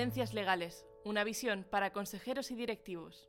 [0.00, 3.28] Tendencias legales, una visión para consejeros y directivos.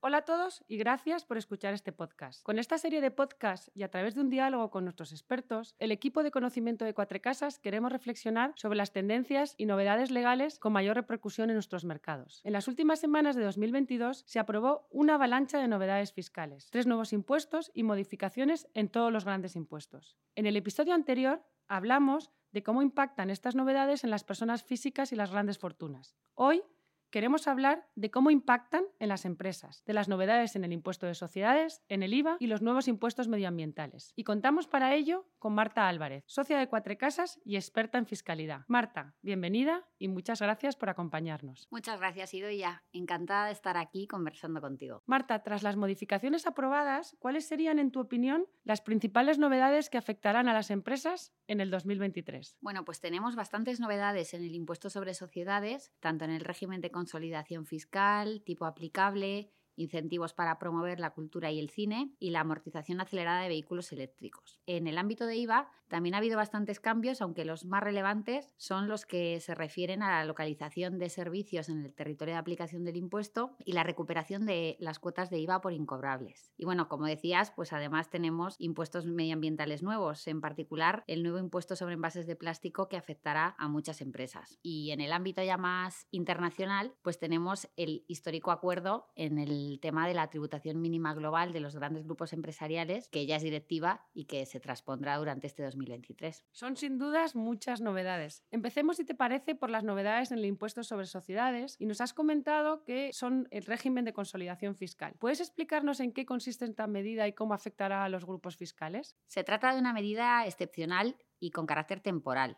[0.00, 2.42] Hola a todos y gracias por escuchar este podcast.
[2.42, 5.92] Con esta serie de podcasts y a través de un diálogo con nuestros expertos, el
[5.92, 10.72] equipo de conocimiento de Cuatro Casas queremos reflexionar sobre las tendencias y novedades legales con
[10.72, 12.40] mayor repercusión en nuestros mercados.
[12.42, 17.12] En las últimas semanas de 2022 se aprobó una avalancha de novedades fiscales, tres nuevos
[17.12, 20.18] impuestos y modificaciones en todos los grandes impuestos.
[20.34, 25.16] En el episodio anterior hablamos de cómo impactan estas novedades en las personas físicas y
[25.16, 26.16] las grandes fortunas.
[26.34, 26.62] Hoy
[27.10, 31.14] queremos hablar de cómo impactan en las empresas, de las novedades en el impuesto de
[31.14, 34.12] sociedades, en el IVA y los nuevos impuestos medioambientales.
[34.16, 38.64] Y contamos para ello con Marta Álvarez, socia de Cuatro Casas y experta en fiscalidad.
[38.68, 41.68] Marta, bienvenida y muchas gracias por acompañarnos.
[41.70, 42.84] Muchas gracias, Idoia.
[42.92, 45.02] Encantada de estar aquí conversando contigo.
[45.06, 50.48] Marta, tras las modificaciones aprobadas, ¿cuáles serían, en tu opinión, las principales novedades que afectarán
[50.48, 52.56] a las empresas en el 2023?
[52.60, 56.90] Bueno, pues tenemos bastantes novedades en el impuesto sobre sociedades, tanto en el régimen de
[56.98, 63.00] consolidación fiscal, tipo aplicable, incentivos para promover la cultura y el cine y la amortización
[63.00, 64.60] acelerada de vehículos eléctricos.
[64.66, 68.88] En el ámbito de IVA también ha habido bastantes cambios, aunque los más relevantes son
[68.88, 72.96] los que se refieren a la localización de servicios en el territorio de aplicación del
[72.96, 76.52] impuesto y la recuperación de las cuotas de IVA por incobrables.
[76.56, 81.74] Y bueno, como decías, pues además tenemos impuestos medioambientales nuevos, en particular el nuevo impuesto
[81.74, 84.58] sobre envases de plástico que afectará a muchas empresas.
[84.62, 90.08] Y en el ámbito ya más internacional, pues tenemos el histórico acuerdo en el tema
[90.08, 94.24] de la tributación mínima global de los grandes grupos empresariales, que ya es directiva y
[94.24, 96.46] que se transpondrá durante este 2023.
[96.52, 98.42] Son sin dudas muchas novedades.
[98.50, 102.14] Empecemos, si te parece, por las novedades en el impuesto sobre sociedades y nos has
[102.14, 105.14] comentado que son el régimen de consolidación fiscal.
[105.18, 109.16] ¿Puedes explicarnos en qué consiste esta medida y cómo afectará a los grupos fiscales?
[109.26, 112.56] Se trata de una medida excepcional y con carácter temporal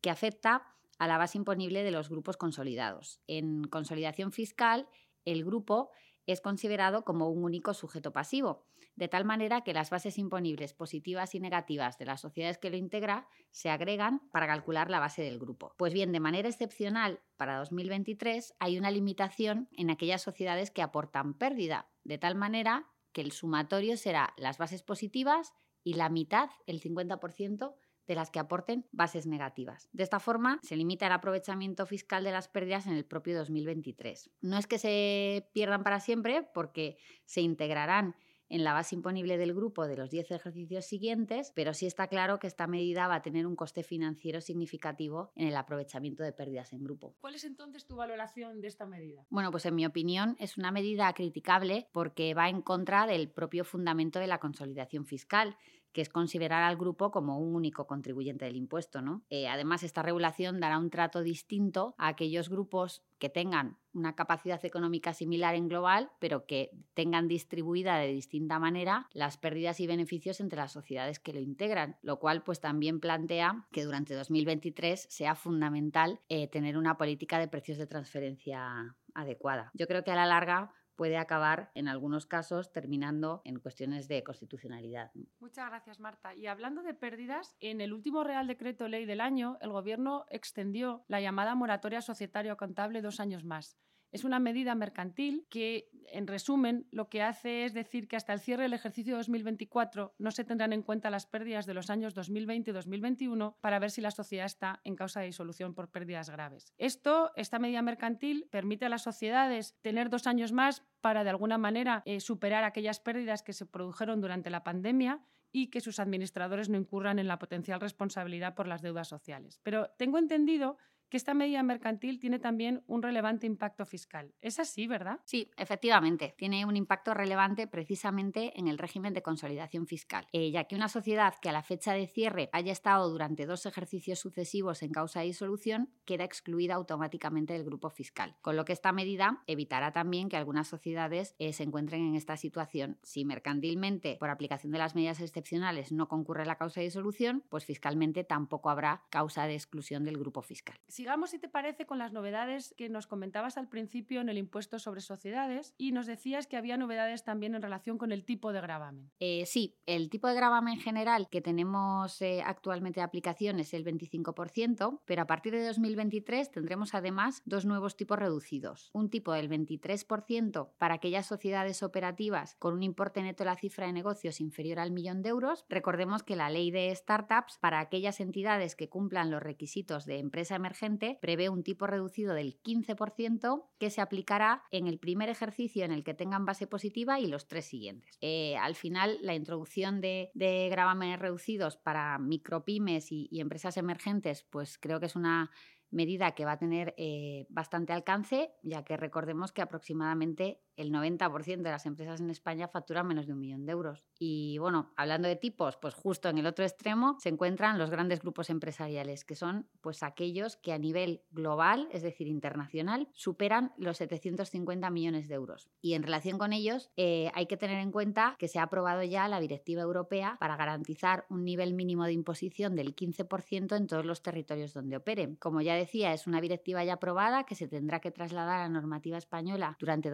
[0.00, 0.66] que afecta
[0.98, 3.20] a la base imponible de los grupos consolidados.
[3.26, 4.86] En consolidación fiscal,
[5.24, 5.90] el grupo
[6.26, 8.64] es considerado como un único sujeto pasivo,
[8.96, 12.76] de tal manera que las bases imponibles positivas y negativas de las sociedades que lo
[12.76, 15.74] integra se agregan para calcular la base del grupo.
[15.76, 21.34] Pues bien, de manera excepcional, para 2023 hay una limitación en aquellas sociedades que aportan
[21.34, 25.52] pérdida, de tal manera que el sumatorio será las bases positivas
[25.82, 27.74] y la mitad, el 50%,
[28.06, 29.88] de las que aporten bases negativas.
[29.92, 34.30] De esta forma, se limita el aprovechamiento fiscal de las pérdidas en el propio 2023.
[34.40, 38.14] No es que se pierdan para siempre, porque se integrarán
[38.48, 42.38] en la base imponible del grupo de los 10 ejercicios siguientes, pero sí está claro
[42.38, 46.72] que esta medida va a tener un coste financiero significativo en el aprovechamiento de pérdidas
[46.72, 47.16] en grupo.
[47.20, 49.26] ¿Cuál es entonces tu valoración de esta medida?
[49.30, 53.64] Bueno, pues en mi opinión es una medida criticable porque va en contra del propio
[53.64, 55.56] fundamento de la consolidación fiscal
[55.94, 59.00] que es considerar al grupo como un único contribuyente del impuesto.
[59.00, 59.22] ¿no?
[59.30, 64.62] Eh, además, esta regulación dará un trato distinto a aquellos grupos que tengan una capacidad
[64.64, 70.40] económica similar en global, pero que tengan distribuida de distinta manera las pérdidas y beneficios
[70.40, 75.36] entre las sociedades que lo integran, lo cual pues también plantea que durante 2023 sea
[75.36, 79.70] fundamental eh, tener una política de precios de transferencia adecuada.
[79.74, 84.22] Yo creo que a la larga puede acabar en algunos casos terminando en cuestiones de
[84.22, 85.10] constitucionalidad.
[85.40, 86.34] Muchas gracias, Marta.
[86.34, 91.04] Y hablando de pérdidas, en el último Real Decreto Ley del año, el Gobierno extendió
[91.08, 93.76] la llamada moratoria societario contable dos años más.
[94.14, 98.38] Es una medida mercantil que, en resumen, lo que hace es decir que hasta el
[98.38, 102.70] cierre del ejercicio 2024 no se tendrán en cuenta las pérdidas de los años 2020
[102.70, 106.72] y 2021 para ver si la sociedad está en causa de disolución por pérdidas graves.
[106.78, 111.58] Esto, esta medida mercantil, permite a las sociedades tener dos años más para, de alguna
[111.58, 116.68] manera, eh, superar aquellas pérdidas que se produjeron durante la pandemia y que sus administradores
[116.68, 119.60] no incurran en la potencial responsabilidad por las deudas sociales.
[119.64, 120.78] Pero tengo entendido
[121.08, 124.34] que esta medida mercantil tiene también un relevante impacto fiscal.
[124.40, 125.20] Es así, ¿verdad?
[125.24, 126.34] Sí, efectivamente.
[126.36, 130.88] Tiene un impacto relevante precisamente en el régimen de consolidación fiscal, eh, ya que una
[130.88, 135.20] sociedad que a la fecha de cierre haya estado durante dos ejercicios sucesivos en causa
[135.20, 138.36] de disolución queda excluida automáticamente del grupo fiscal.
[138.42, 142.36] Con lo que esta medida evitará también que algunas sociedades eh, se encuentren en esta
[142.36, 142.98] situación.
[143.02, 147.64] Si mercantilmente, por aplicación de las medidas excepcionales, no concurre la causa de disolución, pues
[147.64, 150.78] fiscalmente tampoco habrá causa de exclusión del grupo fiscal.
[150.94, 154.78] Sigamos, si te parece, con las novedades que nos comentabas al principio en el impuesto
[154.78, 158.60] sobre sociedades y nos decías que había novedades también en relación con el tipo de
[158.60, 159.10] gravamen.
[159.18, 163.84] Eh, sí, el tipo de gravamen general que tenemos eh, actualmente de aplicación es el
[163.84, 168.90] 25%, pero a partir de 2023 tendremos además dos nuevos tipos reducidos.
[168.92, 173.88] Un tipo del 23% para aquellas sociedades operativas con un importe neto de la cifra
[173.88, 175.64] de negocios inferior al millón de euros.
[175.68, 180.54] Recordemos que la ley de startups para aquellas entidades que cumplan los requisitos de empresa
[180.54, 180.83] emergente
[181.20, 186.04] prevé un tipo reducido del 15% que se aplicará en el primer ejercicio en el
[186.04, 188.18] que tengan base positiva y los tres siguientes.
[188.20, 194.78] Eh, al final, la introducción de, de gravámenes reducidos para micropymes y, empresas emergentes, pues
[194.78, 195.50] creo que es una
[195.90, 201.62] medida que va a tener eh, bastante alcance, ya que recordemos que aproximadamente el 90%
[201.62, 204.04] de las empresas en España facturan menos de un millón de euros.
[204.18, 208.20] Y bueno, hablando de tipos, pues justo en el otro extremo se encuentran los grandes
[208.20, 213.98] grupos empresariales, que son pues aquellos que a nivel global, es decir, internacional, superan los
[213.98, 215.68] 750 millones de euros.
[215.80, 219.02] Y en relación con ellos, eh, hay que tener en cuenta que se ha aprobado
[219.02, 224.04] ya la Directiva Europea para garantizar un nivel mínimo de imposición del 15% en todos
[224.04, 225.36] los territorios donde operen.
[225.36, 229.18] Como ya decía, es una directiva ya aprobada que se tendrá que trasladar a normativa
[229.18, 230.10] española durante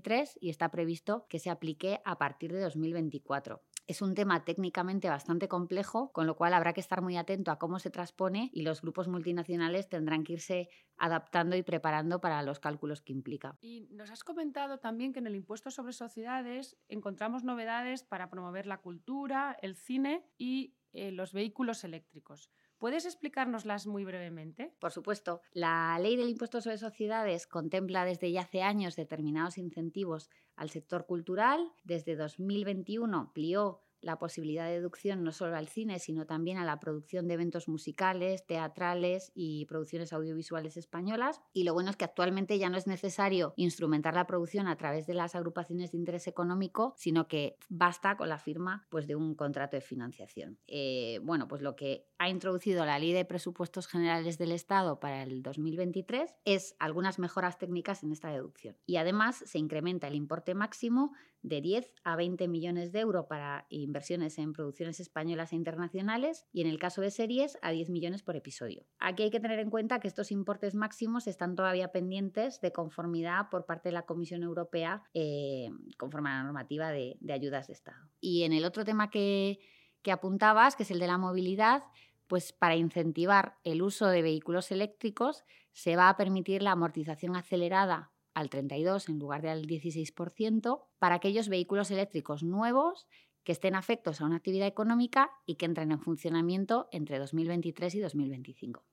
[0.00, 3.62] 2021 y está previsto que se aplique a partir de 2024.
[3.86, 7.58] Es un tema técnicamente bastante complejo, con lo cual habrá que estar muy atento a
[7.58, 12.58] cómo se transpone y los grupos multinacionales tendrán que irse adaptando y preparando para los
[12.58, 13.56] cálculos que implica.
[13.60, 18.66] Y nos has comentado también que en el impuesto sobre sociedades encontramos novedades para promover
[18.66, 22.50] la cultura, el cine y eh, los vehículos eléctricos.
[22.78, 24.74] ¿Puedes explicárnoslas muy brevemente?
[24.78, 25.40] Por supuesto.
[25.52, 31.06] La ley del impuesto sobre sociedades contempla desde ya hace años determinados incentivos al sector
[31.06, 31.72] cultural.
[31.84, 36.78] Desde 2021 amplió la posibilidad de deducción no solo al cine, sino también a la
[36.80, 41.40] producción de eventos musicales, teatrales y producciones audiovisuales españolas.
[41.52, 45.06] Y lo bueno es que actualmente ya no es necesario instrumentar la producción a través
[45.06, 49.34] de las agrupaciones de interés económico, sino que basta con la firma pues, de un
[49.34, 50.58] contrato de financiación.
[50.66, 55.22] Eh, bueno, pues lo que ha introducido la Ley de Presupuestos Generales del Estado para
[55.22, 58.76] el 2023 es algunas mejoras técnicas en esta deducción.
[58.86, 61.12] Y además se incrementa el importe máximo
[61.42, 66.60] de 10 a 20 millones de euros para inversiones en producciones españolas e internacionales y
[66.60, 68.84] en el caso de series a 10 millones por episodio.
[68.98, 73.48] Aquí hay que tener en cuenta que estos importes máximos están todavía pendientes de conformidad
[73.50, 78.08] por parte de la Comisión Europea eh, conforme a la normativa de, ayudas de Estado.
[78.20, 79.58] Y en el otro tema que,
[80.02, 81.84] que apuntabas, que es el de la movilidad,
[82.26, 88.10] pues para incentivar el uso de vehículos eléctricos se va a permitir la amortización acelerada
[88.36, 93.08] al 32 en lugar del 16% para aquellos vehículos eléctricos nuevos
[93.44, 98.00] que estén afectos a una actividad económica y que entren en funcionamiento entre 2023 y
[98.00, 98.84] 2025.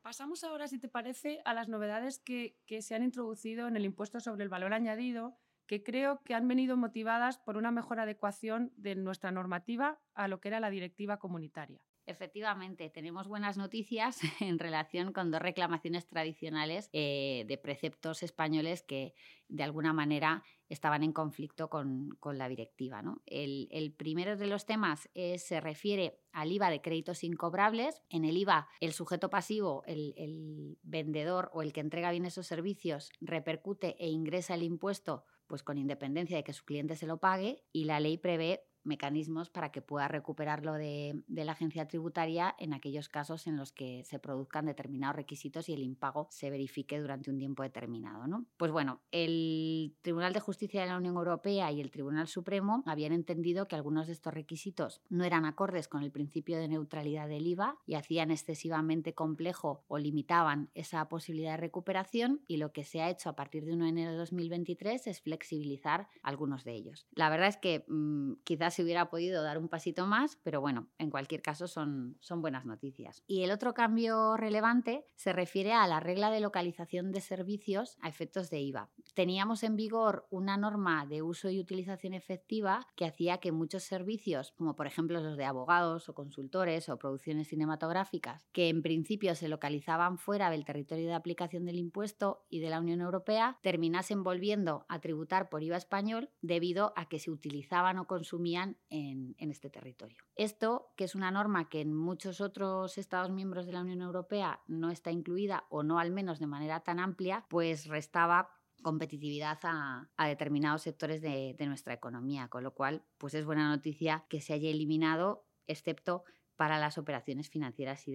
[0.00, 3.84] Pasamos ahora, si te parece, a las novedades que, que se han introducido en el
[3.84, 5.36] impuesto sobre el valor añadido,
[5.66, 10.40] que creo que han venido motivadas por una mejor adecuación de nuestra normativa a lo
[10.40, 11.80] que era la directiva comunitaria.
[12.06, 19.14] Efectivamente, tenemos buenas noticias en relación con dos reclamaciones tradicionales eh, de preceptos españoles que
[19.48, 23.02] de alguna manera estaban en conflicto con, la directiva.
[23.26, 28.02] El, primero de los temas se refiere al IVA de créditos incobrables.
[28.08, 32.42] En el IVA, el sujeto pasivo, el, el vendedor o el que entrega bienes o
[32.42, 37.18] servicios, repercute e ingresa el impuesto pues con independencia de que su cliente se lo
[37.18, 42.72] pague y la ley prevé mecanismos para que pueda recuperarlo de, la agencia tributaria en
[42.72, 47.30] aquellos casos en los que se produzcan determinados requisitos y el impago se verifique durante
[47.30, 48.26] un tiempo determinado.
[48.26, 48.46] ¿no?
[48.56, 53.12] Pues bueno, el Tribunal de Justicia de la Unión Europea y el Tribunal Supremo habían
[53.12, 57.46] entendido que algunos de estos requisitos no eran acordes con el principio de neutralidad del
[57.46, 63.00] IVA y hacían excesivamente complejo o limitaban esa posibilidad de recuperación y lo que se
[63.00, 67.06] ha hecho a partir de 1 de enero de 2023 es flexibilizar algunos de ellos.
[67.14, 70.88] La verdad es que mm, quizás se hubiera podido dar un pasito más, pero bueno,
[70.98, 73.22] en cualquier caso son, son buenas noticias.
[73.26, 78.08] Y el otro cambio relevante se refiere a la regla de localización de servicios a
[78.08, 78.90] efectos de IVA.
[79.14, 84.52] Teníamos en vigor una norma de uso y utilización efectiva que hacía que muchos servicios,
[84.52, 89.48] como por ejemplo los de abogados o consultores o producciones cinematográficas, que en principio se
[89.48, 94.84] localizaban fuera del territorio de aplicación del impuesto y de la Unión Europea, terminasen volviendo
[94.88, 100.18] a tributar por IVA español debido a que se utilizaban o consumían en, este territorio.
[100.36, 104.60] Esto, que es una norma que en muchos otros Estados miembros de la Unión Europea
[104.66, 108.50] no está incluida o no al menos de manera tan amplia, pues restaba
[108.82, 114.40] competitividad a, determinados sectores de, nuestra economía, con lo cual pues es buena noticia que
[114.40, 116.24] se haya eliminado, excepto
[116.56, 118.12] para las operaciones financieras y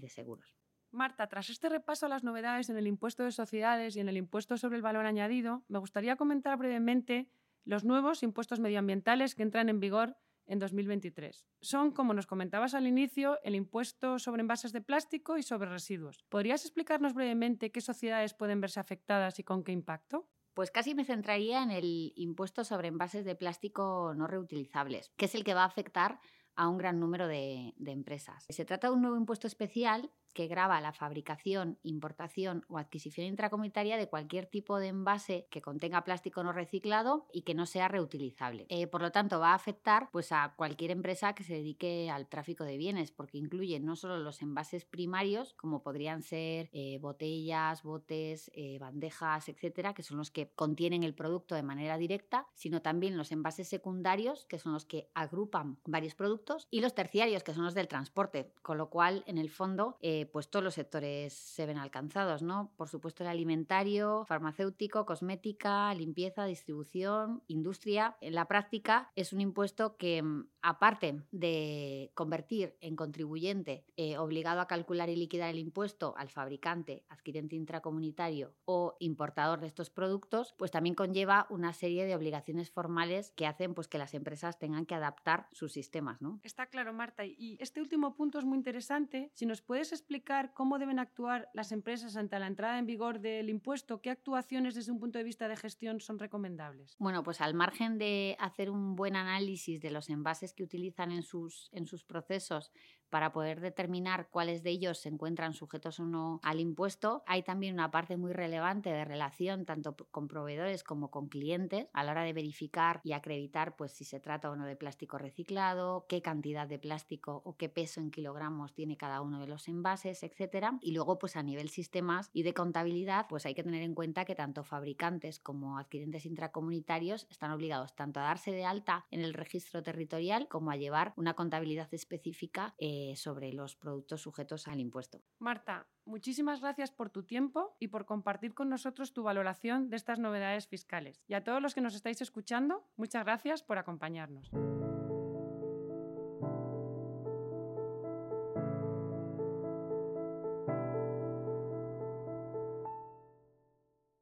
[0.00, 0.60] de seguros.
[0.92, 4.16] Marta, tras este repaso a las novedades en el impuesto de sociedades y en el
[4.16, 7.30] impuesto sobre el valor añadido, me gustaría comentar brevemente
[7.64, 11.46] los nuevos impuestos medioambientales que entran en vigor en 2023.
[11.60, 16.24] Son, como nos comentabas al inicio, el impuesto sobre envases de plástico y sobre residuos.
[16.28, 20.28] ¿Podrías explicarnos brevemente qué sociedades pueden verse afectadas y con qué impacto?
[20.54, 25.34] Pues casi me centraría en el impuesto sobre envases de plástico no reutilizables, que es
[25.36, 26.18] el que va a afectar
[26.56, 28.44] a un gran número de, de empresas.
[28.48, 33.96] Se trata de un nuevo impuesto especial que grava la fabricación, importación o adquisición intracomunitaria
[33.96, 38.66] de cualquier tipo de envase que contenga plástico no reciclado y que no sea reutilizable.
[38.68, 42.28] Eh, por lo tanto, va a afectar pues, a cualquier empresa que se dedique al
[42.28, 47.82] tráfico de bienes, porque incluye no solo los envases primarios, como podrían ser eh, botellas,
[47.82, 52.82] botes, eh, bandejas, etcétera, que son los que contienen el producto de manera directa, sino
[52.82, 57.54] también los envases secundarios, que son los que agrupan varios productos, y los terciarios, que
[57.54, 59.96] son los del transporte, con lo cual, en el fondo,
[60.26, 62.72] pues todos los sectores se ven alcanzados, ¿no?
[62.76, 68.16] Por supuesto el alimentario, farmacéutico, cosmética, limpieza, distribución, industria.
[68.20, 74.60] En la práctica es un impuesto que, mm, aparte de convertir en contribuyente eh, obligado
[74.60, 80.54] a calcular y liquidar el impuesto al fabricante, adquirente intracomunitario o importador de estos productos,
[80.58, 84.86] pues también conlleva una serie de obligaciones formales que hacen pues, que las empresas tengan
[84.86, 86.40] que adaptar sus sistemas, ¿no?
[86.42, 87.24] Está claro, Marta.
[87.24, 89.30] Y este último punto es muy interesante.
[89.34, 93.20] Si nos puedes explicar explicar cómo deben actuar las empresas ante la entrada en vigor
[93.20, 94.02] del impuesto?
[94.02, 96.96] ¿Qué actuaciones desde un punto de vista de gestión son recomendables?
[96.98, 101.22] Bueno, pues al margen de hacer un buen análisis de los envases que utilizan en
[101.22, 102.72] sus, en sus procesos
[103.10, 107.74] para poder determinar cuáles de ellos se encuentran sujetos o no al impuesto, hay también
[107.74, 112.22] una parte muy relevante de relación tanto con proveedores como con clientes a la hora
[112.22, 116.66] de verificar y acreditar pues si se trata o no de plástico reciclado, qué cantidad
[116.66, 120.78] de plástico o qué peso en kilogramos tiene cada uno de los envases, etcétera.
[120.80, 124.24] Y luego pues a nivel sistemas y de contabilidad, pues hay que tener en cuenta
[124.24, 129.34] que tanto fabricantes como adquirentes intracomunitarios están obligados tanto a darse de alta en el
[129.34, 135.22] registro territorial como a llevar una contabilidad específica eh, sobre los productos sujetos al impuesto.
[135.38, 140.18] Marta, muchísimas gracias por tu tiempo y por compartir con nosotros tu valoración de estas
[140.18, 141.22] novedades fiscales.
[141.26, 144.50] Y a todos los que nos estáis escuchando, muchas gracias por acompañarnos.